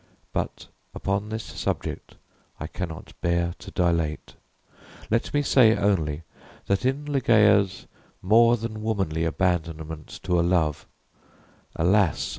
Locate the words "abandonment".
9.25-10.07